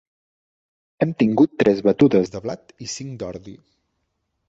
Hem 1.05 1.11
tingut 1.19 1.53
tres 1.65 1.83
batudes 1.91 2.35
de 2.37 2.43
blat 2.49 2.77
i 2.89 2.93
cinc 2.97 3.17
d'ordi. 3.21 3.59